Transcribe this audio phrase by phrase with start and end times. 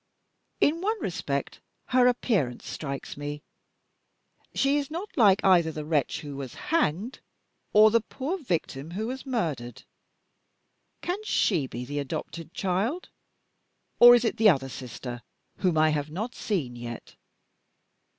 [0.59, 3.43] In one respect, her appearance strikes me.
[4.55, 7.19] She is not like either the wretch who was hanged,
[7.71, 9.83] or the poor victim who was murdered.
[11.03, 13.09] Can she be the adopted child?
[13.99, 15.21] Or is it the other sister,
[15.57, 17.15] whom I have not seen yet?